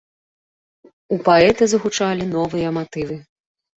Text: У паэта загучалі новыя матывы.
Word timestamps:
У 1.15 1.19
паэта 1.29 1.63
загучалі 1.73 2.23
новыя 2.35 2.67
матывы. 2.79 3.15